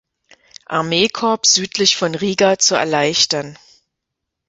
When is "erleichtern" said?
2.73-3.55